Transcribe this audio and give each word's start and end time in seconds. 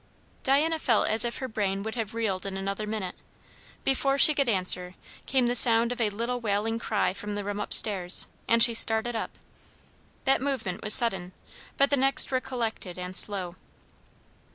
Diana 0.41 0.79
felt 0.79 1.09
as 1.09 1.23
if 1.23 1.37
her 1.37 1.47
brain 1.47 1.83
would 1.83 1.93
have 1.93 2.15
reeled 2.15 2.47
in 2.47 2.57
another 2.57 2.87
minute. 2.87 3.13
Before 3.83 4.17
she 4.17 4.33
could 4.33 4.49
answer, 4.49 4.95
came 5.27 5.45
the 5.45 5.53
sound 5.53 5.91
of 5.91 6.01
a 6.01 6.09
little 6.09 6.41
wailing 6.41 6.79
cry 6.79 7.13
from 7.13 7.35
the 7.35 7.43
room 7.43 7.59
up 7.59 7.71
stairs, 7.71 8.25
and 8.47 8.63
she 8.63 8.73
started 8.73 9.15
up. 9.15 9.37
That 10.25 10.41
movement 10.41 10.81
was 10.83 10.95
sudden, 10.95 11.33
but 11.77 11.91
the 11.91 11.97
next 11.97 12.31
were 12.31 12.41
collected 12.41 12.97
and 12.97 13.15
slow. 13.15 13.57